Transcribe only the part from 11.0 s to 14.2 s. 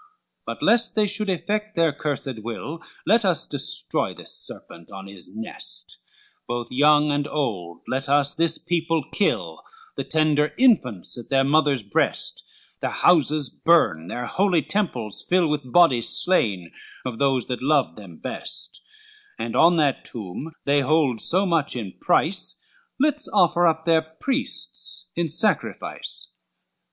at their mothers' breast, Their houses burn,